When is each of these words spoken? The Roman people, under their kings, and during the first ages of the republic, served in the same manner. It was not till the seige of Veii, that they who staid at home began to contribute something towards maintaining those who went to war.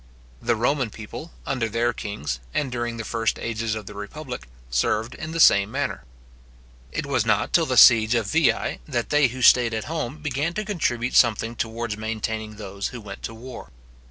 The 0.41 0.55
Roman 0.55 0.89
people, 0.89 1.31
under 1.45 1.69
their 1.69 1.93
kings, 1.93 2.39
and 2.55 2.71
during 2.71 2.97
the 2.97 3.03
first 3.05 3.37
ages 3.37 3.75
of 3.75 3.85
the 3.85 3.93
republic, 3.93 4.47
served 4.71 5.13
in 5.13 5.31
the 5.31 5.39
same 5.39 5.69
manner. 5.69 6.05
It 6.91 7.05
was 7.05 7.23
not 7.23 7.53
till 7.53 7.67
the 7.67 7.77
seige 7.77 8.15
of 8.15 8.25
Veii, 8.25 8.79
that 8.87 9.09
they 9.11 9.27
who 9.27 9.43
staid 9.43 9.75
at 9.75 9.83
home 9.83 10.17
began 10.17 10.55
to 10.55 10.65
contribute 10.65 11.13
something 11.13 11.55
towards 11.55 11.97
maintaining 11.97 12.55
those 12.55 12.87
who 12.87 12.99
went 12.99 13.21
to 13.21 13.35
war. 13.35 13.69